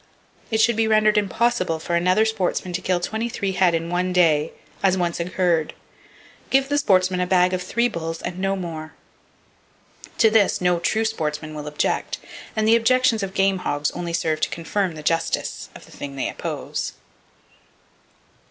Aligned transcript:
It 0.49 0.59
should 0.59 0.75
be 0.75 0.87
rendered 0.87 1.15
impossible 1.15 1.77
for 1.77 1.95
another 1.95 2.25
sportsman 2.25 2.73
to 2.73 2.81
kill 2.81 2.99
twenty 2.99 3.29
three 3.29 3.51
head 3.51 3.75
in 3.75 3.91
one 3.91 4.11
day, 4.11 4.51
as 4.81 4.97
once 4.97 5.19
occurred. 5.19 5.75
Give 6.49 6.67
the 6.67 6.79
sportsman 6.79 7.19
a 7.19 7.27
bag 7.27 7.53
of 7.53 7.61
three 7.61 7.87
bulls, 7.87 8.19
and 8.19 8.39
no 8.39 8.55
more. 8.55 8.93
To 10.17 10.31
this, 10.31 10.59
no 10.59 10.79
true 10.79 11.05
sportsman 11.05 11.53
will 11.53 11.67
object, 11.67 12.17
and 12.55 12.67
the 12.67 12.75
objections 12.75 13.21
of 13.21 13.35
game 13.35 13.59
hogs 13.59 13.91
only 13.91 14.13
serve 14.13 14.41
to 14.41 14.49
confirm 14.49 14.95
the 14.95 15.03
justice 15.03 15.69
of 15.75 15.85
the 15.85 15.91
thing 15.91 16.15
they 16.15 16.29
oppose. 16.29 16.93